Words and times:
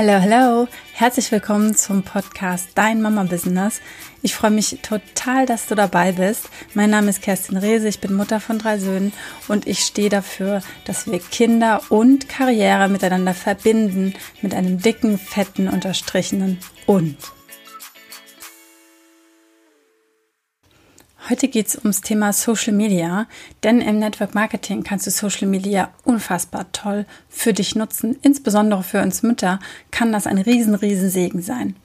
Hello, 0.00 0.12
hello. 0.12 0.68
Herzlich 0.92 1.32
willkommen 1.32 1.74
zum 1.74 2.04
Podcast 2.04 2.68
Dein 2.76 3.02
Mama 3.02 3.24
Business. 3.24 3.80
Ich 4.22 4.32
freue 4.32 4.52
mich 4.52 4.78
total, 4.80 5.44
dass 5.44 5.66
du 5.66 5.74
dabei 5.74 6.12
bist. 6.12 6.50
Mein 6.72 6.90
Name 6.90 7.10
ist 7.10 7.20
Kerstin 7.20 7.56
Rehse, 7.56 7.88
ich 7.88 7.98
bin 7.98 8.14
Mutter 8.14 8.38
von 8.38 8.60
drei 8.60 8.78
Söhnen 8.78 9.12
und 9.48 9.66
ich 9.66 9.80
stehe 9.80 10.08
dafür, 10.08 10.62
dass 10.84 11.10
wir 11.10 11.18
Kinder 11.18 11.82
und 11.88 12.28
Karriere 12.28 12.88
miteinander 12.88 13.34
verbinden 13.34 14.14
mit 14.40 14.54
einem 14.54 14.80
dicken, 14.80 15.18
fetten, 15.18 15.66
unterstrichenen 15.66 16.60
und. 16.86 17.16
Heute 21.30 21.48
geht 21.48 21.66
es 21.66 21.76
ums 21.76 22.00
Thema 22.00 22.32
Social 22.32 22.72
Media, 22.72 23.26
denn 23.62 23.82
im 23.82 23.98
Network 23.98 24.34
Marketing 24.34 24.82
kannst 24.82 25.06
du 25.06 25.10
Social 25.10 25.46
Media 25.46 25.90
unfassbar 26.04 26.72
toll 26.72 27.04
für 27.28 27.52
dich 27.52 27.74
nutzen. 27.74 28.16
Insbesondere 28.22 28.82
für 28.82 29.02
uns 29.02 29.22
Mütter 29.22 29.58
kann 29.90 30.10
das 30.10 30.26
ein 30.26 30.38
riesen, 30.38 30.74
riesen 30.74 31.10
Segen 31.10 31.42
sein. 31.42 31.76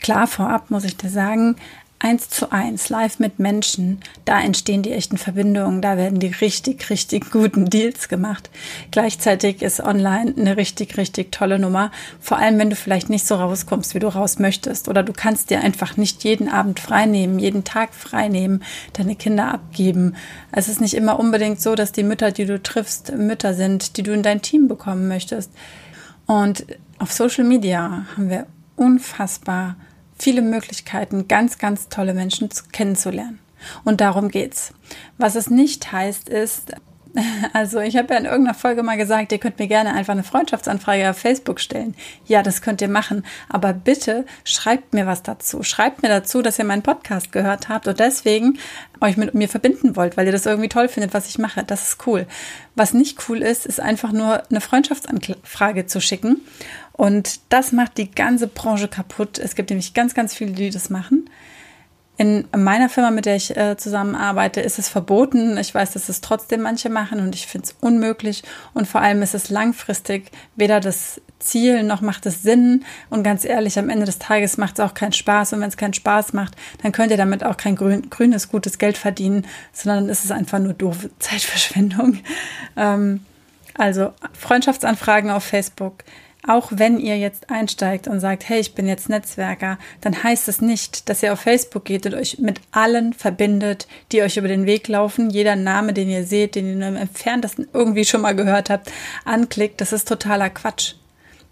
Klar, 0.00 0.26
vorab 0.26 0.72
muss 0.72 0.82
ich 0.82 0.96
dir 0.96 1.08
sagen, 1.08 1.54
eins 2.00 2.30
zu 2.30 2.50
eins, 2.50 2.88
live 2.88 3.18
mit 3.18 3.38
Menschen, 3.38 4.00
da 4.24 4.40
entstehen 4.40 4.82
die 4.82 4.92
echten 4.92 5.18
Verbindungen, 5.18 5.82
da 5.82 5.98
werden 5.98 6.18
die 6.18 6.28
richtig, 6.28 6.88
richtig 6.88 7.30
guten 7.30 7.68
Deals 7.68 8.08
gemacht. 8.08 8.50
Gleichzeitig 8.90 9.60
ist 9.60 9.80
online 9.80 10.34
eine 10.36 10.56
richtig, 10.56 10.96
richtig 10.96 11.30
tolle 11.30 11.58
Nummer, 11.58 11.92
vor 12.18 12.38
allem 12.38 12.58
wenn 12.58 12.70
du 12.70 12.76
vielleicht 12.76 13.10
nicht 13.10 13.26
so 13.26 13.34
rauskommst, 13.34 13.94
wie 13.94 13.98
du 13.98 14.08
raus 14.08 14.38
möchtest 14.38 14.88
oder 14.88 15.02
du 15.02 15.12
kannst 15.12 15.50
dir 15.50 15.60
einfach 15.60 15.98
nicht 15.98 16.24
jeden 16.24 16.48
Abend 16.48 16.80
freinehmen, 16.80 17.38
jeden 17.38 17.64
Tag 17.64 17.94
freinehmen, 17.94 18.64
deine 18.94 19.14
Kinder 19.14 19.52
abgeben. 19.52 20.16
Es 20.52 20.68
ist 20.68 20.80
nicht 20.80 20.94
immer 20.94 21.20
unbedingt 21.20 21.60
so, 21.60 21.74
dass 21.74 21.92
die 21.92 22.02
Mütter, 22.02 22.32
die 22.32 22.46
du 22.46 22.62
triffst, 22.62 23.12
Mütter 23.14 23.52
sind, 23.52 23.98
die 23.98 24.02
du 24.02 24.12
in 24.12 24.22
dein 24.22 24.40
Team 24.40 24.68
bekommen 24.68 25.06
möchtest. 25.06 25.52
Und 26.24 26.64
auf 26.98 27.12
Social 27.12 27.44
Media 27.44 28.06
haben 28.16 28.30
wir 28.30 28.46
unfassbar 28.76 29.76
viele 30.20 30.42
Möglichkeiten, 30.42 31.28
ganz, 31.28 31.58
ganz 31.58 31.88
tolle 31.88 32.14
Menschen 32.14 32.48
kennenzulernen. 32.72 33.38
Und 33.84 34.00
darum 34.00 34.28
geht's. 34.28 34.72
Was 35.18 35.34
es 35.34 35.50
nicht 35.50 35.92
heißt, 35.92 36.28
ist, 36.28 36.72
also 37.52 37.80
ich 37.80 37.96
habe 37.96 38.12
ja 38.12 38.20
in 38.20 38.26
irgendeiner 38.26 38.54
Folge 38.54 38.82
mal 38.82 38.96
gesagt, 38.96 39.32
ihr 39.32 39.38
könnt 39.38 39.58
mir 39.58 39.66
gerne 39.66 39.92
einfach 39.92 40.12
eine 40.12 40.22
Freundschaftsanfrage 40.22 41.10
auf 41.10 41.18
Facebook 41.18 41.60
stellen. 41.60 41.94
Ja, 42.26 42.42
das 42.42 42.62
könnt 42.62 42.80
ihr 42.80 42.88
machen. 42.88 43.24
Aber 43.48 43.72
bitte 43.72 44.24
schreibt 44.44 44.94
mir 44.94 45.06
was 45.06 45.22
dazu. 45.22 45.62
Schreibt 45.62 46.02
mir 46.02 46.08
dazu, 46.08 46.42
dass 46.42 46.58
ihr 46.58 46.64
meinen 46.64 46.82
Podcast 46.82 47.32
gehört 47.32 47.68
habt 47.68 47.88
und 47.88 48.00
deswegen 48.00 48.58
euch 49.00 49.16
mit 49.16 49.34
mir 49.34 49.48
verbinden 49.48 49.96
wollt, 49.96 50.16
weil 50.16 50.26
ihr 50.26 50.32
das 50.32 50.46
irgendwie 50.46 50.68
toll 50.68 50.88
findet, 50.88 51.14
was 51.14 51.28
ich 51.28 51.38
mache. 51.38 51.64
Das 51.64 51.88
ist 51.88 52.06
cool. 52.06 52.26
Was 52.76 52.94
nicht 52.94 53.28
cool 53.28 53.38
ist, 53.38 53.66
ist 53.66 53.80
einfach 53.80 54.12
nur 54.12 54.42
eine 54.50 54.60
Freundschaftsanfrage 54.60 55.86
zu 55.86 56.00
schicken. 56.00 56.40
Und 56.92 57.40
das 57.48 57.72
macht 57.72 57.98
die 57.98 58.10
ganze 58.10 58.46
Branche 58.46 58.88
kaputt. 58.88 59.38
Es 59.38 59.54
gibt 59.54 59.70
nämlich 59.70 59.94
ganz, 59.94 60.14
ganz 60.14 60.34
viele, 60.34 60.52
die 60.52 60.70
das 60.70 60.90
machen. 60.90 61.28
In 62.16 62.46
meiner 62.54 62.90
Firma, 62.90 63.10
mit 63.10 63.24
der 63.24 63.36
ich 63.36 63.56
äh, 63.56 63.78
zusammenarbeite, 63.78 64.60
ist 64.60 64.78
es 64.78 64.90
verboten. 64.90 65.56
Ich 65.56 65.74
weiß, 65.74 65.92
dass 65.92 66.10
es 66.10 66.20
trotzdem 66.20 66.60
manche 66.60 66.90
machen 66.90 67.20
und 67.20 67.34
ich 67.34 67.46
finde 67.46 67.68
es 67.68 67.76
unmöglich. 67.80 68.42
Und 68.74 68.86
vor 68.86 69.00
allem 69.00 69.22
ist 69.22 69.34
es 69.34 69.48
langfristig 69.48 70.30
weder 70.54 70.80
das 70.80 71.22
Ziel 71.38 71.82
noch 71.82 72.02
macht 72.02 72.26
es 72.26 72.42
Sinn. 72.42 72.84
Und 73.08 73.22
ganz 73.22 73.44
ehrlich, 73.44 73.78
am 73.78 73.88
Ende 73.88 74.04
des 74.04 74.18
Tages 74.18 74.58
macht 74.58 74.78
es 74.78 74.84
auch 74.84 74.94
keinen 74.94 75.12
Spaß. 75.12 75.54
Und 75.54 75.60
wenn 75.62 75.68
es 75.68 75.76
keinen 75.76 75.94
Spaß 75.94 76.34
macht, 76.34 76.56
dann 76.82 76.92
könnt 76.92 77.10
ihr 77.10 77.16
damit 77.16 77.42
auch 77.42 77.56
kein 77.56 77.74
grün, 77.74 78.10
grünes, 78.10 78.50
gutes 78.50 78.78
Geld 78.78 78.98
verdienen, 78.98 79.46
sondern 79.72 80.04
dann 80.04 80.10
ist 80.10 80.24
es 80.24 80.30
einfach 80.30 80.58
nur 80.58 80.74
doofe 80.74 81.10
Zeitverschwendung. 81.18 82.18
Ähm, 82.76 83.24
also 83.74 84.12
Freundschaftsanfragen 84.38 85.30
auf 85.30 85.44
Facebook 85.44 86.04
auch 86.46 86.72
wenn 86.74 86.98
ihr 86.98 87.18
jetzt 87.18 87.50
einsteigt 87.50 88.08
und 88.08 88.20
sagt, 88.20 88.48
hey, 88.48 88.60
ich 88.60 88.74
bin 88.74 88.86
jetzt 88.86 89.08
Netzwerker, 89.08 89.78
dann 90.00 90.22
heißt 90.22 90.48
es 90.48 90.60
nicht, 90.60 91.08
dass 91.08 91.22
ihr 91.22 91.32
auf 91.32 91.40
Facebook 91.40 91.84
geht 91.84 92.06
und 92.06 92.14
euch 92.14 92.38
mit 92.38 92.60
allen 92.72 93.12
verbindet, 93.12 93.86
die 94.12 94.22
euch 94.22 94.36
über 94.36 94.48
den 94.48 94.66
Weg 94.66 94.88
laufen. 94.88 95.30
Jeder 95.30 95.56
Name, 95.56 95.92
den 95.92 96.08
ihr 96.08 96.24
seht, 96.24 96.54
den 96.54 96.66
ihr 96.66 96.76
nur 96.76 96.88
im 96.88 96.96
Entferntesten 96.96 97.68
irgendwie 97.72 98.04
schon 98.04 98.22
mal 98.22 98.34
gehört 98.34 98.70
habt, 98.70 98.90
anklickt. 99.24 99.80
Das 99.80 99.92
ist 99.92 100.08
totaler 100.08 100.50
Quatsch. 100.50 100.94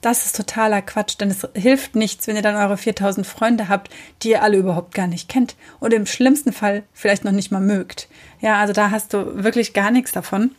Das 0.01 0.27
ist 0.27 0.37
totaler 0.37 0.81
Quatsch, 0.81 1.17
denn 1.19 1.31
es 1.31 1.47
hilft 1.55 1.97
nichts, 1.97 2.29
wenn 2.29 2.37
ihr 2.37 2.43
dann 2.43 2.55
eure 2.55 2.77
4000 2.77 3.27
Freunde 3.27 3.69
habt, 3.69 3.91
die 4.23 4.31
ihr 4.31 4.43
alle 4.43 4.57
überhaupt 4.57 4.95
gar 4.95 5.09
nicht 5.09 5.29
kennt 5.29 5.57
und 5.81 5.93
im 5.93 6.07
schlimmsten 6.07 6.53
Fall 6.53 6.85
vielleicht 6.93 7.25
noch 7.25 7.33
nicht 7.33 7.51
mal 7.51 7.61
mögt. 7.61 8.09
Ja, 8.41 8.61
also 8.61 8.73
da 8.73 8.93
hast 8.93 9.13
du 9.13 9.43
wirklich 9.43 9.73
gar 9.73 9.91
nichts 9.91 10.13
davon. 10.13 10.53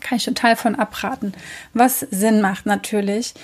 Kann 0.00 0.18
ich 0.18 0.24
total 0.24 0.56
von 0.56 0.76
abraten. 0.76 1.34
Was 1.74 2.00
Sinn 2.00 2.40
macht 2.40 2.66
natürlich, 2.66 3.34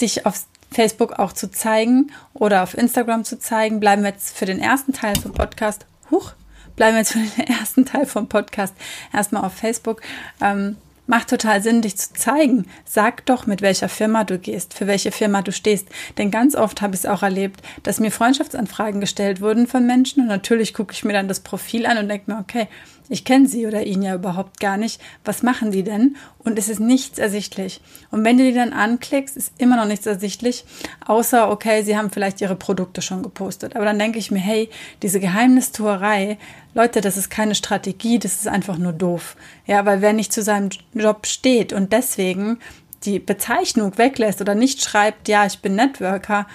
dich 0.00 0.26
auf 0.26 0.44
Facebook 0.70 1.12
auch 1.18 1.32
zu 1.32 1.50
zeigen 1.50 2.10
oder 2.32 2.62
auf 2.62 2.76
Instagram 2.76 3.24
zu 3.24 3.38
zeigen. 3.38 3.80
Bleiben 3.80 4.02
wir 4.02 4.10
jetzt 4.10 4.36
für 4.36 4.46
den 4.46 4.58
ersten 4.58 4.92
Teil 4.92 5.14
vom 5.16 5.32
Podcast. 5.32 5.86
Huch, 6.10 6.32
bleiben 6.76 6.94
wir 6.94 7.00
jetzt 7.00 7.12
für 7.12 7.18
den 7.18 7.46
ersten 7.60 7.86
Teil 7.86 8.06
vom 8.06 8.28
Podcast 8.28 8.74
erstmal 9.12 9.44
auf 9.44 9.54
Facebook. 9.54 10.02
Ähm, 10.40 10.76
Macht 11.06 11.28
total 11.28 11.62
Sinn, 11.62 11.82
dich 11.82 11.96
zu 11.98 12.14
zeigen. 12.14 12.66
Sag 12.86 13.26
doch, 13.26 13.46
mit 13.46 13.60
welcher 13.60 13.90
Firma 13.90 14.24
du 14.24 14.38
gehst, 14.38 14.72
für 14.72 14.86
welche 14.86 15.12
Firma 15.12 15.42
du 15.42 15.52
stehst. 15.52 15.86
Denn 16.16 16.30
ganz 16.30 16.54
oft 16.56 16.80
habe 16.80 16.94
ich 16.94 17.00
es 17.00 17.06
auch 17.06 17.22
erlebt, 17.22 17.60
dass 17.82 18.00
mir 18.00 18.10
Freundschaftsanfragen 18.10 19.02
gestellt 19.02 19.42
wurden 19.42 19.66
von 19.66 19.86
Menschen 19.86 20.22
und 20.22 20.28
natürlich 20.28 20.72
gucke 20.72 20.94
ich 20.94 21.04
mir 21.04 21.12
dann 21.12 21.28
das 21.28 21.40
Profil 21.40 21.84
an 21.84 21.98
und 21.98 22.08
denke 22.08 22.32
mir, 22.32 22.38
okay, 22.38 22.68
ich 23.08 23.24
kenne 23.24 23.46
sie 23.46 23.66
oder 23.66 23.84
ihn 23.84 24.02
ja 24.02 24.14
überhaupt 24.14 24.60
gar 24.60 24.76
nicht. 24.76 25.00
Was 25.24 25.42
machen 25.42 25.70
die 25.70 25.82
denn? 25.82 26.16
Und 26.38 26.58
es 26.58 26.68
ist 26.68 26.80
nichts 26.80 27.18
ersichtlich. 27.18 27.80
Und 28.10 28.24
wenn 28.24 28.38
du 28.38 28.44
die 28.44 28.54
dann 28.54 28.72
anklickst, 28.72 29.36
ist 29.36 29.52
immer 29.58 29.76
noch 29.76 29.86
nichts 29.86 30.06
ersichtlich, 30.06 30.64
außer, 31.06 31.50
okay, 31.50 31.82
sie 31.82 31.96
haben 31.96 32.10
vielleicht 32.10 32.40
ihre 32.40 32.56
Produkte 32.56 33.02
schon 33.02 33.22
gepostet. 33.22 33.76
Aber 33.76 33.84
dann 33.84 33.98
denke 33.98 34.18
ich 34.18 34.30
mir, 34.30 34.38
hey, 34.38 34.70
diese 35.02 35.20
Geheimnistuerei, 35.20 36.38
Leute, 36.74 37.00
das 37.00 37.16
ist 37.16 37.30
keine 37.30 37.54
Strategie, 37.54 38.18
das 38.18 38.34
ist 38.34 38.48
einfach 38.48 38.78
nur 38.78 38.92
doof. 38.92 39.36
Ja, 39.66 39.84
weil 39.84 40.00
wer 40.00 40.12
nicht 40.12 40.32
zu 40.32 40.42
seinem 40.42 40.70
Job 40.94 41.26
steht 41.26 41.72
und 41.72 41.92
deswegen 41.92 42.58
die 43.04 43.18
Bezeichnung 43.18 43.98
weglässt 43.98 44.40
oder 44.40 44.54
nicht 44.54 44.82
schreibt, 44.82 45.28
ja, 45.28 45.44
ich 45.44 45.58
bin 45.60 45.76
Networker, 45.76 46.46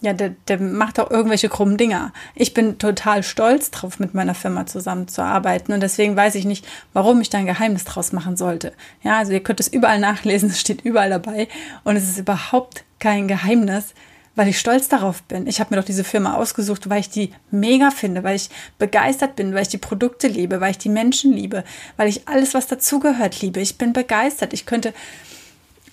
ja, 0.00 0.12
der, 0.12 0.30
der 0.48 0.60
macht 0.60 0.98
auch 1.00 1.10
irgendwelche 1.10 1.48
krummen 1.48 1.76
Dinger. 1.76 2.12
Ich 2.34 2.54
bin 2.54 2.78
total 2.78 3.22
stolz 3.22 3.70
drauf, 3.70 3.98
mit 3.98 4.14
meiner 4.14 4.34
Firma 4.34 4.66
zusammenzuarbeiten 4.66 5.74
und 5.74 5.80
deswegen 5.80 6.16
weiß 6.16 6.34
ich 6.34 6.44
nicht, 6.44 6.66
warum 6.92 7.20
ich 7.20 7.30
da 7.30 7.38
ein 7.38 7.46
Geheimnis 7.46 7.84
draus 7.84 8.12
machen 8.12 8.36
sollte. 8.36 8.72
Ja, 9.02 9.18
also 9.18 9.32
ihr 9.32 9.42
könnt 9.42 9.60
es 9.60 9.68
überall 9.68 9.98
nachlesen, 9.98 10.48
es 10.50 10.60
steht 10.60 10.82
überall 10.82 11.10
dabei 11.10 11.48
und 11.84 11.96
es 11.96 12.08
ist 12.08 12.18
überhaupt 12.18 12.84
kein 12.98 13.28
Geheimnis, 13.28 13.94
weil 14.36 14.48
ich 14.48 14.58
stolz 14.58 14.88
darauf 14.88 15.22
bin. 15.24 15.46
Ich 15.46 15.60
habe 15.60 15.74
mir 15.74 15.80
doch 15.80 15.86
diese 15.86 16.04
Firma 16.04 16.34
ausgesucht, 16.34 16.88
weil 16.88 17.00
ich 17.00 17.10
die 17.10 17.32
mega 17.50 17.90
finde, 17.90 18.22
weil 18.22 18.36
ich 18.36 18.48
begeistert 18.78 19.36
bin, 19.36 19.54
weil 19.54 19.62
ich 19.62 19.68
die 19.68 19.78
Produkte 19.78 20.28
liebe, 20.28 20.60
weil 20.60 20.70
ich 20.70 20.78
die 20.78 20.88
Menschen 20.88 21.32
liebe, 21.32 21.64
weil 21.96 22.08
ich 22.08 22.28
alles, 22.28 22.54
was 22.54 22.66
dazugehört, 22.66 23.40
liebe. 23.42 23.60
Ich 23.60 23.76
bin 23.76 23.92
begeistert. 23.92 24.52
Ich 24.52 24.66
könnte 24.66 24.94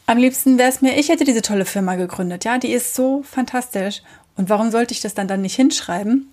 am 0.08 0.18
liebsten 0.18 0.58
wäre 0.58 0.70
es 0.70 0.82
mir, 0.82 0.98
ich 0.98 1.10
hätte 1.10 1.26
diese 1.26 1.42
tolle 1.42 1.66
Firma 1.66 1.96
gegründet. 1.96 2.46
Ja, 2.46 2.58
die 2.58 2.72
ist 2.72 2.96
so 2.96 3.24
fantastisch. 3.24 4.02
Und 4.36 4.50
warum 4.50 4.72
sollte 4.72 4.94
ich 4.94 5.02
das 5.02 5.14
dann 5.14 5.28
dann 5.28 5.42
nicht 5.42 5.56
hinschreiben? 5.56 6.32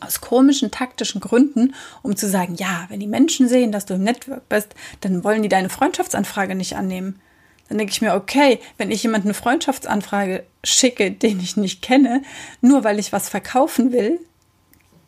Aus 0.00 0.20
komischen 0.20 0.70
taktischen 0.70 1.20
Gründen, 1.20 1.74
um 2.02 2.16
zu 2.16 2.28
sagen, 2.28 2.54
ja, 2.56 2.86
wenn 2.88 3.00
die 3.00 3.06
Menschen 3.06 3.48
sehen, 3.48 3.70
dass 3.70 3.84
du 3.84 3.94
im 3.94 4.02
Network 4.02 4.48
bist, 4.48 4.74
dann 5.02 5.22
wollen 5.22 5.42
die 5.42 5.50
deine 5.50 5.68
Freundschaftsanfrage 5.68 6.54
nicht 6.54 6.74
annehmen. 6.74 7.20
Dann 7.68 7.78
denke 7.78 7.92
ich 7.92 8.00
mir, 8.00 8.14
okay, 8.14 8.58
wenn 8.78 8.90
ich 8.90 9.02
jemand 9.02 9.24
eine 9.24 9.34
Freundschaftsanfrage 9.34 10.44
schicke, 10.64 11.10
den 11.10 11.38
ich 11.38 11.56
nicht 11.56 11.82
kenne, 11.82 12.22
nur 12.62 12.82
weil 12.82 12.98
ich 12.98 13.12
was 13.12 13.28
verkaufen 13.28 13.92
will, 13.92 14.20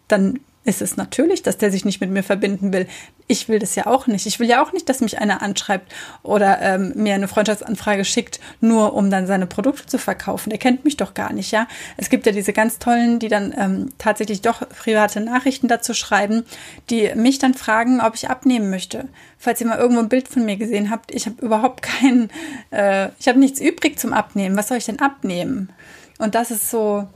dann 0.09 0.41
ist 0.65 0.83
es 0.83 0.97
natürlich, 0.97 1.43
dass 1.43 1.59
der 1.59 1.71
sich 1.71 1.85
nicht 1.85 2.01
mit 2.01 2.11
mir 2.11 2.23
verbinden 2.23 2.73
will. 2.73 2.87
Ich 3.27 3.49
will 3.49 3.59
das 3.59 3.75
ja 3.75 3.87
auch 3.87 4.07
nicht. 4.07 4.27
Ich 4.27 4.39
will 4.39 4.49
ja 4.49 4.63
auch 4.63 4.73
nicht, 4.73 4.87
dass 4.89 5.01
mich 5.01 5.19
einer 5.19 5.41
anschreibt 5.41 5.91
oder 6.23 6.61
ähm, 6.61 6.93
mir 6.95 7.15
eine 7.15 7.27
Freundschaftsanfrage 7.27 8.05
schickt, 8.05 8.39
nur 8.61 8.93
um 8.93 9.11
dann 9.11 9.27
seine 9.27 9.47
Produkte 9.47 9.87
zu 9.87 9.99
verkaufen. 9.99 10.51
Der 10.51 10.59
kennt 10.59 10.85
mich 10.85 10.99
doch 10.99 11.15
gar 11.15 11.33
nicht, 11.33 11.51
ja. 11.51 11.67
Es 11.97 12.11
gibt 12.11 12.27
ja 12.27 12.33
diese 12.33 12.53
ganz 12.53 12.79
tollen, 12.79 13.19
die 13.19 13.29
dann 13.29 13.55
ähm, 13.57 13.89
tatsächlich 13.97 14.43
doch 14.43 14.69
private 14.69 15.21
Nachrichten 15.21 15.69
dazu 15.69 15.95
schreiben, 15.95 16.45
die 16.91 17.13
mich 17.15 17.39
dann 17.39 17.55
fragen, 17.55 18.03
ob 18.03 18.15
ich 18.15 18.29
abnehmen 18.29 18.69
möchte. 18.69 19.09
Falls 19.39 19.59
ihr 19.61 19.69
mal 19.69 19.79
irgendwo 19.79 20.03
ein 20.03 20.11
Bild 20.11 20.29
von 20.29 20.45
mir 20.45 20.57
gesehen 20.57 20.91
habt, 20.91 21.11
ich 21.15 21.25
habe 21.25 21.43
überhaupt 21.43 21.81
keinen, 21.83 22.31
äh, 22.73 23.09
ich 23.19 23.27
habe 23.27 23.39
nichts 23.39 23.59
übrig 23.59 23.99
zum 23.99 24.13
Abnehmen. 24.13 24.57
Was 24.57 24.69
soll 24.69 24.77
ich 24.77 24.87
denn 24.87 25.01
abnehmen? 25.01 25.73
Und 26.19 26.35
das 26.35 26.51
ist 26.51 26.71
so, 26.71 27.09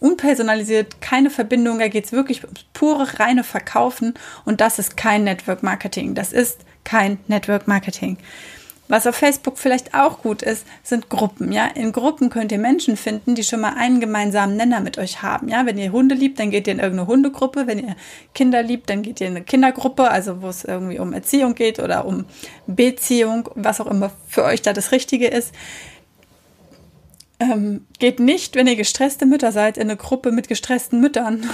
unpersonalisiert, 0.00 1.00
keine 1.00 1.30
Verbindung, 1.30 1.78
da 1.78 1.88
geht 1.88 2.06
es 2.06 2.12
wirklich 2.12 2.44
ums 2.44 2.64
pure, 2.72 3.18
reine 3.18 3.44
Verkaufen 3.44 4.14
und 4.44 4.60
das 4.60 4.78
ist 4.78 4.96
kein 4.96 5.24
Network 5.24 5.62
Marketing. 5.62 6.14
Das 6.14 6.32
ist 6.32 6.60
kein 6.84 7.18
Network 7.28 7.66
Marketing. 7.66 8.18
Was 8.88 9.06
auf 9.06 9.16
Facebook 9.16 9.58
vielleicht 9.58 9.94
auch 9.94 10.22
gut 10.22 10.42
ist, 10.42 10.64
sind 10.84 11.08
Gruppen. 11.08 11.50
Ja, 11.50 11.66
in 11.66 11.90
Gruppen 11.90 12.30
könnt 12.30 12.52
ihr 12.52 12.58
Menschen 12.58 12.96
finden, 12.96 13.34
die 13.34 13.42
schon 13.42 13.60
mal 13.60 13.74
einen 13.76 13.98
gemeinsamen 13.98 14.56
Nenner 14.56 14.80
mit 14.80 14.96
euch 14.96 15.22
haben. 15.22 15.48
Ja, 15.48 15.66
wenn 15.66 15.76
ihr 15.76 15.90
Hunde 15.90 16.14
liebt, 16.14 16.38
dann 16.38 16.50
geht 16.50 16.68
ihr 16.68 16.74
in 16.74 16.78
irgendeine 16.78 17.08
Hundegruppe. 17.08 17.66
Wenn 17.66 17.80
ihr 17.80 17.96
Kinder 18.32 18.62
liebt, 18.62 18.88
dann 18.88 19.02
geht 19.02 19.20
ihr 19.20 19.26
in 19.26 19.36
eine 19.36 19.44
Kindergruppe, 19.44 20.08
also 20.08 20.40
wo 20.40 20.48
es 20.48 20.64
irgendwie 20.64 21.00
um 21.00 21.12
Erziehung 21.12 21.56
geht 21.56 21.80
oder 21.80 22.04
um 22.04 22.26
Beziehung, 22.68 23.48
was 23.56 23.80
auch 23.80 23.88
immer 23.88 24.12
für 24.28 24.44
euch 24.44 24.62
da 24.62 24.72
das 24.72 24.92
Richtige 24.92 25.26
ist. 25.26 25.52
Ähm, 27.38 27.86
geht 27.98 28.18
nicht, 28.18 28.56
wenn 28.56 28.66
ihr 28.66 28.76
gestresste 28.76 29.26
Mütter 29.26 29.52
seid, 29.52 29.76
in 29.76 29.84
eine 29.84 29.96
Gruppe 29.96 30.32
mit 30.32 30.48
gestressten 30.48 31.00
Müttern. 31.00 31.48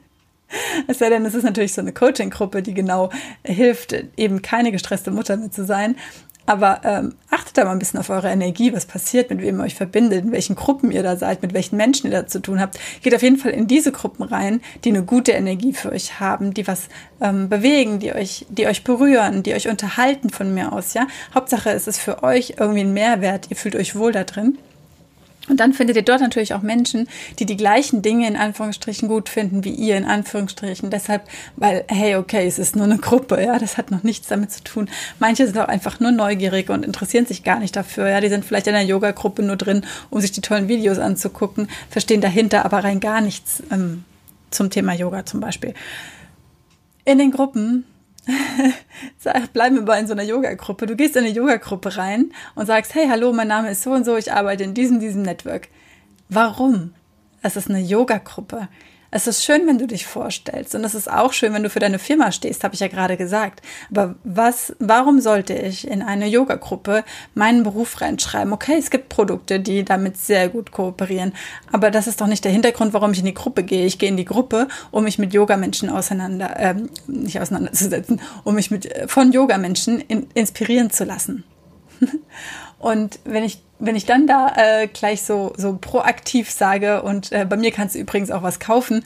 es 0.86 0.98
sei 0.98 1.10
denn, 1.10 1.24
es 1.26 1.34
ist 1.34 1.44
natürlich 1.44 1.74
so 1.74 1.82
eine 1.82 1.92
Coaching-Gruppe, 1.92 2.62
die 2.62 2.74
genau 2.74 3.10
hilft, 3.44 3.94
eben 4.16 4.40
keine 4.42 4.72
gestresste 4.72 5.10
Mutter 5.10 5.36
mehr 5.36 5.50
zu 5.50 5.64
sein. 5.64 5.96
Aber 6.44 6.80
ähm, 6.82 7.14
achtet 7.30 7.56
da 7.56 7.64
mal 7.64 7.70
ein 7.70 7.78
bisschen 7.78 8.00
auf 8.00 8.10
eure 8.10 8.28
Energie, 8.28 8.72
was 8.72 8.84
passiert, 8.84 9.30
mit 9.30 9.40
wem 9.40 9.58
ihr 9.58 9.64
euch 9.64 9.76
verbindet, 9.76 10.24
in 10.24 10.32
welchen 10.32 10.56
Gruppen 10.56 10.90
ihr 10.90 11.04
da 11.04 11.16
seid, 11.16 11.40
mit 11.42 11.54
welchen 11.54 11.76
Menschen 11.76 12.10
ihr 12.10 12.22
da 12.22 12.26
zu 12.26 12.40
tun 12.40 12.60
habt. 12.60 12.80
Geht 13.02 13.14
auf 13.14 13.22
jeden 13.22 13.36
Fall 13.36 13.52
in 13.52 13.68
diese 13.68 13.92
Gruppen 13.92 14.24
rein, 14.24 14.60
die 14.82 14.88
eine 14.88 15.04
gute 15.04 15.32
Energie 15.32 15.72
für 15.72 15.92
euch 15.92 16.18
haben, 16.18 16.52
die 16.52 16.66
was 16.66 16.88
ähm, 17.20 17.48
bewegen, 17.48 18.00
die 18.00 18.12
euch, 18.12 18.44
die 18.48 18.66
euch 18.66 18.82
berühren, 18.82 19.44
die 19.44 19.54
euch 19.54 19.68
unterhalten 19.68 20.30
von 20.30 20.52
mir 20.52 20.72
aus. 20.72 20.94
Ja, 20.94 21.06
Hauptsache 21.32 21.70
es 21.70 21.86
ist 21.86 21.98
für 21.98 22.24
euch 22.24 22.54
irgendwie 22.58 22.80
ein 22.80 22.92
Mehrwert. 22.92 23.46
Ihr 23.50 23.56
fühlt 23.56 23.76
euch 23.76 23.94
wohl 23.94 24.10
da 24.10 24.24
drin. 24.24 24.58
Und 25.52 25.60
dann 25.60 25.74
findet 25.74 25.96
ihr 25.96 26.02
dort 26.02 26.22
natürlich 26.22 26.54
auch 26.54 26.62
Menschen, 26.62 27.06
die 27.38 27.44
die 27.44 27.58
gleichen 27.58 28.00
Dinge 28.00 28.26
in 28.26 28.36
Anführungsstrichen 28.36 29.06
gut 29.06 29.28
finden 29.28 29.64
wie 29.64 29.74
ihr 29.74 29.98
in 29.98 30.06
Anführungsstrichen. 30.06 30.88
Deshalb, 30.88 31.28
weil, 31.56 31.84
hey, 31.88 32.16
okay, 32.16 32.46
es 32.46 32.58
ist 32.58 32.74
nur 32.74 32.86
eine 32.86 32.96
Gruppe, 32.96 33.38
ja, 33.38 33.58
das 33.58 33.76
hat 33.76 33.90
noch 33.90 34.02
nichts 34.02 34.28
damit 34.28 34.50
zu 34.50 34.64
tun. 34.64 34.88
Manche 35.18 35.44
sind 35.44 35.58
auch 35.58 35.68
einfach 35.68 36.00
nur 36.00 36.10
neugierig 36.10 36.70
und 36.70 36.86
interessieren 36.86 37.26
sich 37.26 37.44
gar 37.44 37.58
nicht 37.58 37.76
dafür, 37.76 38.08
ja, 38.08 38.22
die 38.22 38.30
sind 38.30 38.46
vielleicht 38.46 38.66
in 38.66 38.74
einer 38.74 38.88
Yoga-Gruppe 38.88 39.42
nur 39.42 39.56
drin, 39.56 39.84
um 40.08 40.22
sich 40.22 40.32
die 40.32 40.40
tollen 40.40 40.68
Videos 40.68 40.98
anzugucken, 40.98 41.68
verstehen 41.90 42.22
dahinter 42.22 42.64
aber 42.64 42.82
rein 42.82 43.00
gar 43.00 43.20
nichts 43.20 43.62
ähm, 43.70 44.04
zum 44.50 44.70
Thema 44.70 44.94
Yoga 44.94 45.26
zum 45.26 45.40
Beispiel. 45.40 45.74
In 47.04 47.18
den 47.18 47.30
Gruppen 47.30 47.84
Bleiben 49.52 49.76
wir 49.76 49.82
mal 49.82 49.98
in 49.98 50.06
so 50.06 50.12
einer 50.12 50.22
Yoga-Gruppe. 50.22 50.86
Du 50.86 50.96
gehst 50.96 51.16
in 51.16 51.24
eine 51.24 51.34
Yoga-Gruppe 51.34 51.96
rein 51.96 52.32
und 52.54 52.66
sagst, 52.66 52.94
hey, 52.94 53.06
hallo, 53.08 53.32
mein 53.32 53.48
Name 53.48 53.70
ist 53.70 53.82
so 53.82 53.90
und 53.92 54.04
so, 54.04 54.16
ich 54.16 54.32
arbeite 54.32 54.64
in 54.64 54.74
diesem, 54.74 55.00
diesem 55.00 55.22
Network. 55.22 55.68
Warum? 56.28 56.94
Es 57.42 57.56
ist 57.56 57.68
eine 57.68 57.80
Yoga-Gruppe. 57.80 58.68
Es 59.14 59.26
ist 59.26 59.44
schön, 59.44 59.66
wenn 59.66 59.76
du 59.76 59.86
dich 59.86 60.06
vorstellst 60.06 60.74
und 60.74 60.84
es 60.84 60.94
ist 60.94 61.10
auch 61.10 61.34
schön, 61.34 61.52
wenn 61.52 61.62
du 61.62 61.68
für 61.68 61.80
deine 61.80 61.98
Firma 61.98 62.32
stehst, 62.32 62.64
habe 62.64 62.72
ich 62.72 62.80
ja 62.80 62.88
gerade 62.88 63.18
gesagt. 63.18 63.60
Aber 63.90 64.14
was, 64.24 64.74
warum 64.78 65.20
sollte 65.20 65.52
ich 65.52 65.86
in 65.86 66.00
eine 66.00 66.26
Yoga-Gruppe 66.26 67.04
meinen 67.34 67.62
Beruf 67.62 68.00
reinschreiben? 68.00 68.54
Okay, 68.54 68.76
es 68.78 68.88
gibt 68.90 69.10
Produkte, 69.10 69.60
die 69.60 69.84
damit 69.84 70.16
sehr 70.16 70.48
gut 70.48 70.72
kooperieren, 70.72 71.34
aber 71.70 71.90
das 71.90 72.06
ist 72.06 72.22
doch 72.22 72.26
nicht 72.26 72.42
der 72.46 72.52
Hintergrund, 72.52 72.94
warum 72.94 73.12
ich 73.12 73.18
in 73.18 73.26
die 73.26 73.34
Gruppe 73.34 73.64
gehe. 73.64 73.84
Ich 73.84 73.98
gehe 73.98 74.08
in 74.08 74.16
die 74.16 74.24
Gruppe, 74.24 74.66
um 74.90 75.04
mich 75.04 75.18
mit 75.18 75.34
Yoga-Menschen 75.34 75.90
auseinander, 75.90 76.56
ähm, 76.58 76.88
nicht 77.06 77.38
auseinanderzusetzen, 77.38 78.18
um 78.44 78.54
mich 78.54 78.70
mit 78.70 78.88
von 79.08 79.30
Yoga-Menschen 79.30 80.00
in, 80.00 80.26
inspirieren 80.32 80.88
zu 80.88 81.04
lassen. 81.04 81.44
Und 82.82 83.20
wenn 83.24 83.44
ich, 83.44 83.62
wenn 83.78 83.94
ich 83.94 84.06
dann 84.06 84.26
da 84.26 84.52
äh, 84.56 84.88
gleich 84.88 85.22
so, 85.22 85.52
so 85.56 85.78
proaktiv 85.80 86.50
sage, 86.50 87.02
und 87.02 87.30
äh, 87.30 87.46
bei 87.48 87.56
mir 87.56 87.70
kannst 87.70 87.94
du 87.94 88.00
übrigens 88.00 88.32
auch 88.32 88.42
was 88.42 88.58
kaufen, 88.58 89.04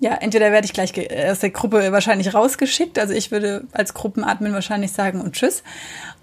ja, 0.00 0.14
entweder 0.14 0.50
werde 0.50 0.64
ich 0.64 0.72
gleich 0.72 0.92
aus 1.30 1.38
der 1.38 1.50
Gruppe 1.50 1.92
wahrscheinlich 1.92 2.34
rausgeschickt, 2.34 2.98
also 2.98 3.14
ich 3.14 3.30
würde 3.30 3.64
als 3.72 3.94
Gruppenadmin 3.94 4.52
wahrscheinlich 4.52 4.92
sagen 4.92 5.20
und 5.20 5.34
tschüss. 5.34 5.62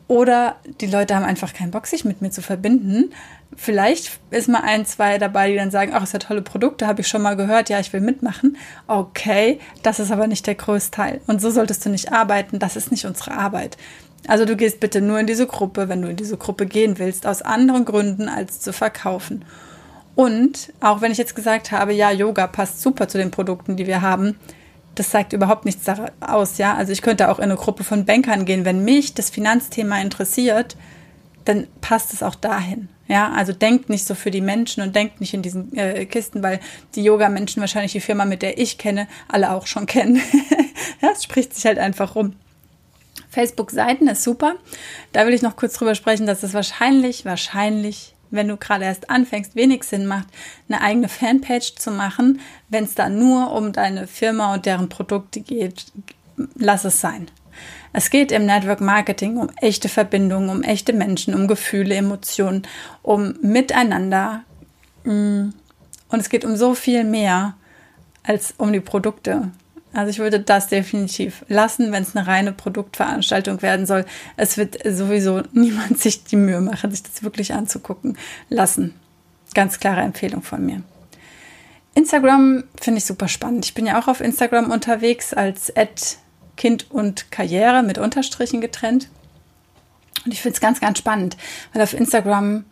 Oder 0.08 0.58
die 0.82 0.86
Leute 0.86 1.16
haben 1.16 1.26
einfach 1.26 1.54
keinen 1.54 1.72
Bock, 1.72 1.88
sich 1.88 2.06
mit 2.06 2.22
mir 2.22 2.30
zu 2.30 2.44
verbinden. 2.44 3.12
Vielleicht 3.56 4.20
ist 4.30 4.48
mal 4.48 4.62
ein, 4.62 4.86
zwei 4.86 5.18
dabei, 5.18 5.50
die 5.50 5.56
dann 5.56 5.72
sagen, 5.72 5.94
ach, 5.96 6.04
ist 6.04 6.14
ja 6.14 6.20
tolle 6.20 6.44
Produkte, 6.44 6.86
habe 6.86 7.02
ich 7.02 7.08
schon 7.08 7.24
mal 7.24 7.36
gehört, 7.36 7.70
ja, 7.70 7.80
ich 7.80 7.92
will 7.92 8.02
mitmachen. 8.02 8.58
Okay, 8.86 9.60
das 9.82 10.00
ist 10.00 10.12
aber 10.12 10.28
nicht 10.28 10.46
der 10.46 10.56
größte 10.56 10.92
Teil. 10.92 11.22
Und 11.26 11.42
so 11.42 11.50
solltest 11.50 11.86
du 11.86 11.90
nicht 11.90 12.12
arbeiten, 12.12 12.60
das 12.60 12.76
ist 12.76 12.92
nicht 12.92 13.06
unsere 13.06 13.32
Arbeit. 13.32 13.78
Also 14.28 14.46
du 14.46 14.56
gehst 14.56 14.80
bitte 14.80 15.02
nur 15.02 15.20
in 15.20 15.28
diese 15.28 15.48
Gruppe, 15.48 15.90
wenn 15.90 16.02
du 16.02 16.10
in 16.10 16.16
diese 16.16 16.38
Gruppe 16.38 16.66
gehen 16.66 17.00
willst, 17.00 17.26
aus 17.26 17.42
anderen 17.42 17.86
Gründen 17.86 18.30
als 18.30 18.60
zu 18.60 18.74
verkaufen. 18.74 19.46
Und 20.16 20.74
auch 20.80 21.02
wenn 21.02 21.12
ich 21.12 21.18
jetzt 21.18 21.36
gesagt 21.36 21.72
habe, 21.72 21.94
ja, 21.94 22.12
Yoga 22.12 22.48
passt 22.48 22.82
super 22.82 23.08
zu 23.08 23.18
den 23.18 23.32
Produkten, 23.32 23.76
die 23.76 23.88
wir 23.88 24.02
haben, 24.02 24.38
das 24.96 25.12
sagt 25.12 25.34
überhaupt 25.34 25.66
nichts 25.66 25.86
aus, 26.20 26.58
ja. 26.58 26.76
Also 26.76 26.92
ich 26.92 27.02
könnte 27.02 27.30
auch 27.30 27.40
in 27.40 27.46
eine 27.46 27.56
Gruppe 27.56 27.84
von 27.84 28.06
Bankern 28.06 28.46
gehen. 28.46 28.66
Wenn 28.66 28.84
mich 28.84 29.14
das 29.14 29.30
Finanzthema 29.30 30.02
interessiert, 30.02 30.76
dann 31.46 31.68
passt 31.82 32.14
es 32.14 32.24
auch 32.24 32.36
dahin. 32.36 32.90
Ja, 33.08 33.32
also 33.34 33.54
denkt 33.54 33.90
nicht 33.90 34.06
so 34.06 34.16
für 34.16 34.32
die 34.32 34.42
Menschen 34.42 34.82
und 34.82 34.96
denkt 34.96 35.22
nicht 35.22 35.36
in 35.36 35.44
diesen 35.44 35.78
äh, 35.78 36.06
Kisten, 36.06 36.42
weil 36.42 36.60
die 36.96 37.04
Yoga-Menschen 37.04 37.62
wahrscheinlich 37.62 37.92
die 37.92 38.00
Firma, 38.00 38.26
mit 38.26 38.42
der 38.42 38.58
ich 38.58 38.80
kenne, 38.80 39.08
alle 39.28 39.52
auch 39.52 39.68
schon 39.68 39.86
kennen. 39.86 40.22
ja, 41.02 41.10
es 41.14 41.24
spricht 41.24 41.54
sich 41.54 41.66
halt 41.66 41.78
einfach 41.78 42.16
rum. 42.16 42.34
Facebook-Seiten 43.30 44.08
ist 44.08 44.24
super. 44.24 44.56
Da 45.12 45.28
will 45.28 45.34
ich 45.34 45.42
noch 45.42 45.56
kurz 45.56 45.74
drüber 45.74 45.94
sprechen, 45.94 46.26
dass 46.26 46.42
es 46.42 46.54
wahrscheinlich, 46.54 47.26
wahrscheinlich, 47.26 48.15
wenn 48.36 48.48
du 48.48 48.58
gerade 48.58 48.86
erst 48.86 49.10
anfängst, 49.10 49.56
wenig 49.56 49.84
Sinn 49.84 50.06
macht, 50.06 50.28
eine 50.70 50.82
eigene 50.82 51.10
Fanpage 51.10 51.76
zu 51.76 51.92
machen. 51.92 52.40
Wenn 52.70 52.84
es 52.84 52.96
da 52.96 53.10
nur 53.10 53.52
um 53.52 53.72
deine 53.72 54.08
Firma 54.08 54.54
und 54.54 54.66
deren 54.66 54.90
Produkte 54.90 55.42
geht, 55.42 55.86
lass 56.56 56.86
es 56.86 57.02
sein. 57.02 57.28
Es 57.94 58.10
geht 58.10 58.32
im 58.34 58.46
Network 58.46 58.82
Marketing 58.82 59.38
um 59.38 59.50
echte 59.62 59.88
Verbindungen, 59.88 60.50
um 60.50 60.64
echte 60.64 60.92
Menschen, 60.92 61.34
um 61.34 61.48
Gefühle, 61.48 61.96
Emotionen, 61.96 62.64
um 63.02 63.36
Miteinander. 63.42 64.44
Mm. 65.06 65.50
Und 66.10 66.20
es 66.20 66.30
geht 66.30 66.44
um 66.44 66.58
so 66.58 66.76
viel 66.76 67.04
mehr 67.04 67.56
als 68.24 68.54
um 68.58 68.74
die 68.74 68.82
Produkte. 68.82 69.52
Also 69.96 70.10
ich 70.10 70.20
würde 70.20 70.42
das 70.42 70.68
definitiv 70.68 71.46
lassen, 71.48 71.94
wenn 71.94 72.04
es 72.04 72.16
eine 72.16 72.28
reine 72.28 72.52
Produktveranstaltung 72.52 73.62
werden 73.62 73.86
soll. 73.86 74.06
Es 74.36 74.58
wird 74.58 74.78
sowieso 74.86 75.44
niemand 75.54 76.00
sich 76.02 76.26
die 76.26 76.36
Mühe 76.36 76.60
machen, 76.60 76.92
sich 76.92 77.04
das 77.04 77.24
wirklich 77.24 77.54
anzugucken. 77.54 78.18
Lassen. 78.50 78.94
Ganz 79.54 79.80
klare 79.80 80.02
Empfehlung 80.02 80.44
von 80.44 80.66
mir. 80.66 80.82
Instagram 81.94 82.66
finde 82.80 82.98
ich 82.98 83.06
super 83.06 83.30
spannend. 83.30 83.66
Ich 83.66 83.74
bin 83.74 83.86
ja 83.86 83.98
auch 83.98 84.10
auf 84.10 84.20
Instagram 84.20 84.70
unterwegs 84.70 85.34
als 85.34 85.72
Kind 86.58 86.92
und 86.92 87.32
Karriere 87.32 87.82
mit 87.82 87.98
Unterstrichen 87.98 88.60
getrennt. 88.60 89.08
Und 90.26 90.34
ich 90.34 90.42
finde 90.42 90.56
es 90.56 90.62
ganz, 90.62 90.82
ganz 90.82 90.98
spannend, 90.98 91.38
weil 91.72 91.82
auf 91.82 91.94
Instagram 91.94 92.66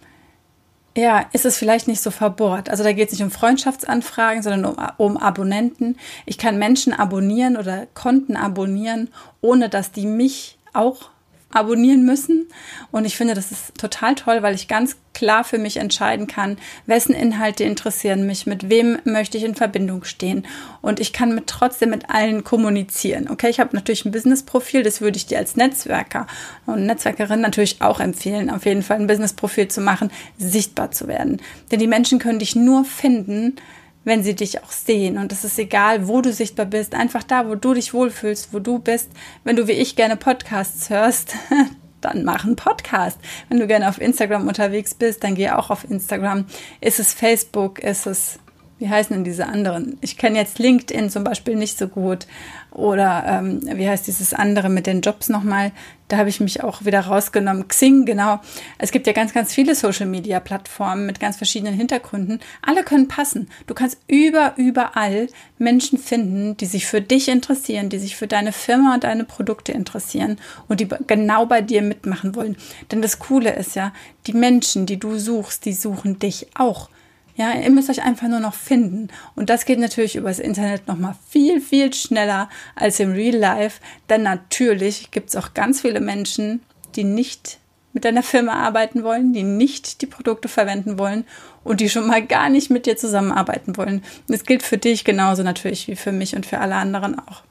ja, 0.96 1.26
ist 1.34 1.46
es 1.46 1.58
vielleicht 1.58 1.88
nicht 1.88 2.02
so 2.02 2.12
verbohrt. 2.12 2.70
Also 2.70 2.84
da 2.84 2.94
geht 2.94 3.08
es 3.08 3.14
nicht 3.14 3.24
um 3.24 3.32
Freundschaftsanfragen, 3.32 4.44
sondern 4.44 4.66
um, 4.66 4.78
um, 4.98 5.18
Abonnenten. 5.18 5.98
Ich 6.26 6.38
kann 6.38 6.60
Menschen 6.60 6.94
abonnieren 6.94 7.58
oder 7.58 7.88
Konten 7.94 8.38
abonnieren, 8.38 9.10
ohne 9.42 9.70
dass 9.70 9.92
die 9.92 10.06
mich 10.06 10.58
auch 10.74 11.10
abonnieren 11.56 12.06
müssen. 12.06 12.48
Und 12.92 13.06
ich 13.06 13.18
finde, 13.18 13.34
das 13.34 13.52
ist 13.52 13.78
total 13.78 14.16
toll, 14.16 14.42
weil 14.42 14.56
ich 14.56 14.68
ganz 14.68 14.98
klar 15.14 15.44
für 15.44 15.58
mich 15.58 15.78
entscheiden 15.78 16.28
kann, 16.28 16.58
wessen 16.86 17.14
Inhalte 17.14 17.64
interessieren 17.64 18.26
mich, 18.26 18.46
mit 18.46 18.70
wem 18.70 18.98
möchte 19.04 19.38
ich 19.38 19.44
in 19.44 19.56
Verbindung 19.56 20.04
stehen. 20.04 20.46
Und 20.82 21.00
ich 21.00 21.14
kann 21.14 21.36
mit 21.36 21.48
trotzdem 21.48 21.92
mit 21.92 22.10
allen 22.10 22.44
kommunizieren. 22.44 23.30
Okay, 23.30 23.50
ich 23.50 23.60
habe 23.60 23.76
natürlich 23.76 24.06
ein 24.06 24.12
Business-Profil, 24.12 24.84
das 24.84 25.02
würde 25.02 25.18
ich 25.18 25.26
dir 25.26 25.38
als 25.38 25.56
Netzwerker 25.56 26.28
und 26.66 26.86
Netzwerkerin 26.86 27.42
natürlich 27.42 27.82
auch 27.82 28.00
empfehlen, 28.00 28.50
auf 28.50 28.66
jeden 28.66 28.84
Fall 28.84 28.98
ein 28.98 29.08
Business-Profil 29.08 29.68
zu 29.68 29.82
machen, 29.82 30.12
sichtbar 30.38 30.92
zu 30.92 31.08
werden. 31.08 31.42
Denn 31.72 31.80
die 31.80 31.88
Menschen 31.88 32.20
können 32.20 32.40
dich 32.40 32.56
nur 32.56 32.86
finden, 32.86 33.56
wenn 34.04 34.24
sie 34.24 34.36
dich 34.36 34.64
auch 34.64 34.72
sehen. 34.72 35.18
Und 35.18 35.32
es 35.32 35.44
ist 35.44 35.58
egal, 35.60 36.08
wo 36.08 36.22
du 36.22 36.34
sichtbar 36.34 36.66
bist, 36.66 36.96
einfach 36.96 37.24
da, 37.24 37.48
wo 37.48 37.56
du 37.56 37.74
dich 37.74 37.94
wohlfühlst, 37.94 38.54
wo 38.54 38.60
du 38.60 38.80
bist. 38.80 39.10
Wenn 39.44 39.56
du 39.56 39.68
wie 39.68 39.74
ich 39.74 39.96
gerne 39.96 40.18
Podcasts 40.18 40.90
hörst, 40.90 41.36
dann 42.02 42.24
mach 42.24 42.44
einen 42.44 42.56
Podcast. 42.56 43.18
Wenn 43.50 43.60
du 43.60 43.68
gerne 43.68 43.88
auf 43.90 44.02
Instagram 44.02 44.48
unterwegs 44.48 44.94
bist, 44.94 45.24
dann 45.24 45.36
geh 45.36 45.50
auch 45.50 45.70
auf 45.70 45.90
Instagram. 45.90 46.46
Ist 46.82 47.00
es 47.00 47.14
Facebook? 47.14 47.80
Ist 47.80 48.06
es 48.06 48.40
wie 48.80 48.90
heißen 48.90 49.16
denn 49.16 49.24
diese 49.24 49.48
anderen? 49.48 49.98
Ich 50.02 50.18
kenne 50.18 50.38
jetzt 50.38 50.60
LinkedIn 50.60 51.10
zum 51.10 51.24
Beispiel 51.24 51.56
nicht 51.56 51.78
so 51.78 51.88
gut. 51.88 52.28
Oder 52.72 53.24
ähm, 53.28 53.62
wie 53.78 53.88
heißt 53.88 54.08
dieses 54.08 54.34
andere 54.34 54.68
mit 54.68 54.88
den 54.88 55.02
Jobs 55.02 55.30
nochmal? 55.30 55.72
Da 56.08 56.18
habe 56.18 56.30
ich 56.30 56.40
mich 56.40 56.64
auch 56.64 56.84
wieder 56.84 57.02
rausgenommen. 57.02 57.68
Xing, 57.68 58.06
genau. 58.06 58.42
Es 58.80 58.92
gibt 58.92 59.06
ja 59.06 59.14
ganz, 59.14 59.32
ganz 59.34 59.54
viele 59.54 59.76
Social-Media-Plattformen 59.76 61.06
mit 61.06 61.20
ganz 61.20 61.38
verschiedenen 61.38 61.76
Hintergründen. 61.76 62.40
Alle 62.62 62.84
können 62.84 63.08
passen. 63.08 63.48
Du 63.68 63.76
kannst 63.76 64.00
über, 64.08 64.54
überall 64.58 65.28
Menschen 65.60 66.00
finden, 66.00 66.58
die 66.58 66.66
sich 66.66 66.88
für 66.88 67.00
dich 67.00 67.30
interessieren, 67.30 67.90
die 67.90 68.00
sich 68.00 68.16
für 68.16 68.28
deine 68.28 68.52
Firma 68.52 68.96
und 68.96 69.04
deine 69.04 69.24
Produkte 69.24 69.72
interessieren 69.72 70.40
und 70.68 70.80
die 70.80 70.90
genau 71.08 71.46
bei 71.46 71.62
dir 71.62 71.84
mitmachen 71.84 72.36
wollen. 72.36 72.58
Denn 72.92 73.02
das 73.04 73.20
Coole 73.20 73.56
ist 73.56 73.76
ja, 73.76 73.94
die 74.26 74.34
Menschen, 74.34 74.88
die 74.88 75.00
du 75.00 75.18
suchst, 75.18 75.66
die 75.66 75.74
suchen 75.74 76.18
dich 76.18 76.48
auch. 76.56 76.90
Ja, 77.36 77.54
ihr 77.54 77.72
müsst 77.72 77.90
euch 77.90 78.04
einfach 78.04 78.28
nur 78.28 78.40
noch 78.40 78.54
finden. 78.54 79.08
Und 79.36 79.50
das 79.50 79.66
geht 79.66 79.80
natürlich 79.80 80.16
übers 80.16 80.40
Internet 80.40 80.88
nochmal 80.88 81.16
viel, 81.30 81.62
viel 81.62 81.92
schneller 81.94 82.50
als 82.76 83.00
im 83.00 83.12
Real 83.12 83.36
Life. 83.36 83.82
Denn 84.10 84.24
natürlich 84.24 85.10
gibt 85.10 85.30
es 85.30 85.36
auch 85.36 85.54
ganz 85.54 85.82
viele 85.82 86.00
Menschen, 86.00 86.62
die 86.96 87.04
nicht 87.04 87.58
mit 87.94 88.06
deiner 88.06 88.24
Firma 88.24 88.54
arbeiten 88.54 89.04
wollen, 89.04 89.34
die 89.34 89.44
nicht 89.44 90.02
die 90.02 90.08
Produkte 90.08 90.48
verwenden 90.48 90.98
wollen 90.98 91.26
und 91.64 91.80
die 91.80 91.90
schon 91.90 92.08
mal 92.08 92.26
gar 92.26 92.50
nicht 92.50 92.70
mit 92.70 92.86
dir 92.86 92.98
zusammenarbeiten 92.98 93.78
wollen. 93.78 94.04
Das 94.28 94.46
gilt 94.46 94.64
für 94.64 94.78
dich 94.78 95.04
genauso 95.04 95.44
natürlich 95.44 95.88
wie 95.88 95.96
für 95.96 96.12
mich 96.12 96.36
und 96.36 96.46
für 96.46 96.60
alle 96.60 96.76
anderen 96.76 97.18
auch. 97.20 97.44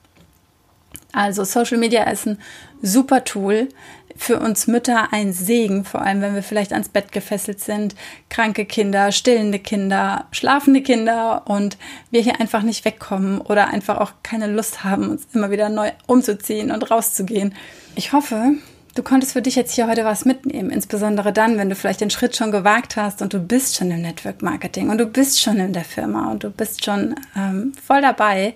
Also 1.13 1.45
Social 1.45 1.79
Media 1.79 2.05
ist 2.05 2.27
ein 2.27 2.39
super 2.81 3.25
Tool. 3.25 3.69
Für 4.17 4.39
uns 4.39 4.67
Mütter 4.67 5.13
ein 5.13 5.33
Segen, 5.33 5.85
vor 5.85 6.03
allem 6.03 6.21
wenn 6.21 6.35
wir 6.35 6.43
vielleicht 6.43 6.73
ans 6.73 6.89
Bett 6.89 7.13
gefesselt 7.13 7.61
sind, 7.61 7.95
kranke 8.29 8.65
Kinder, 8.65 9.13
stillende 9.13 9.59
Kinder, 9.59 10.27
schlafende 10.33 10.83
Kinder 10.83 11.43
und 11.47 11.77
wir 12.11 12.23
hier 12.23 12.41
einfach 12.41 12.63
nicht 12.63 12.85
wegkommen 12.85 13.41
oder 13.41 13.69
einfach 13.69 13.99
auch 13.99 14.13
keine 14.23 14.47
Lust 14.47 14.85
haben, 14.85 15.11
uns 15.11 15.27
immer 15.33 15.51
wieder 15.51 15.69
neu 15.69 15.91
umzuziehen 16.07 16.71
und 16.71 16.91
rauszugehen. 16.91 17.55
Ich 17.95 18.13
hoffe, 18.13 18.53
du 18.95 19.03
konntest 19.03 19.33
für 19.33 19.43
dich 19.43 19.57
jetzt 19.57 19.75
hier 19.75 19.89
heute 19.89 20.05
was 20.05 20.25
mitnehmen, 20.25 20.71
insbesondere 20.71 21.33
dann, 21.33 21.59
wenn 21.59 21.69
du 21.69 21.77
vielleicht 21.77 22.01
den 22.01 22.11
Schritt 22.11 22.37
schon 22.37 22.53
gewagt 22.53 22.97
hast 22.97 23.23
und 23.23 23.33
du 23.33 23.39
bist 23.39 23.77
schon 23.77 23.91
im 23.91 24.03
Network 24.03 24.43
Marketing 24.43 24.91
und 24.91 24.99
du 24.99 25.07
bist 25.07 25.41
schon 25.41 25.59
in 25.59 25.73
der 25.73 25.85
Firma 25.85 26.31
und 26.31 26.45
du 26.45 26.51
bist 26.51 26.85
schon 26.85 27.15
ähm, 27.37 27.73
voll 27.85 28.03
dabei, 28.03 28.55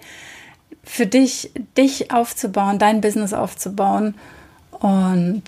für 0.85 1.07
dich, 1.07 1.51
dich 1.77 2.13
aufzubauen, 2.13 2.79
dein 2.79 3.01
Business 3.01 3.33
aufzubauen 3.33 4.15
und 4.81 5.43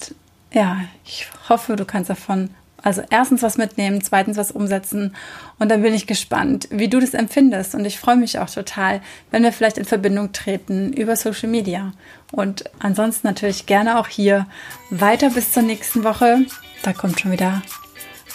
ja, 0.53 0.79
ich 1.05 1.27
hoffe, 1.49 1.77
du 1.77 1.85
kannst 1.85 2.11
davon 2.11 2.51
also 2.83 3.03
erstens 3.11 3.43
was 3.43 3.59
mitnehmen, 3.59 4.03
zweitens 4.03 4.37
was 4.37 4.53
umsetzen 4.53 5.15
und 5.59 5.69
dann 5.69 5.83
bin 5.83 5.95
ich 5.95 6.07
gespannt, 6.07 6.69
wie 6.71 6.89
du 6.89 7.01
das 7.01 7.13
empfindest 7.13 7.75
und 7.75 7.85
ich 7.85 7.99
freue 7.99 8.17
mich 8.17 8.39
auch 8.39 8.49
total, 8.49 9.01
wenn 9.31 9.43
wir 9.43 9.53
vielleicht 9.53 9.79
in 9.79 9.85
Verbindung 9.85 10.33
treten 10.33 10.93
über 10.93 11.17
Social 11.17 11.49
Media 11.49 11.93
und 12.31 12.65
ansonsten 12.79 13.27
natürlich 13.27 13.67
gerne 13.67 13.99
auch 13.99 14.07
hier 14.07 14.47
weiter 14.91 15.31
bis 15.31 15.53
zur 15.53 15.65
nächsten 15.65 16.05
Woche. 16.05 16.39
Da 16.83 16.93
kommt 16.93 17.21
schon 17.21 17.33
wieder 17.33 17.63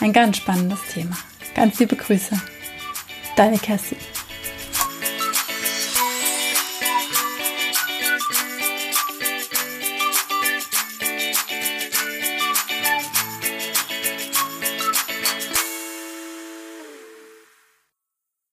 ein 0.01 0.11
ganz 0.11 0.37
spannendes 0.37 0.79
Thema. 0.93 1.17
Ganz 1.55 1.79
liebe 1.79 1.95
Grüße. 1.95 2.39
Deine 3.35 3.57
Kerstin. 3.57 3.97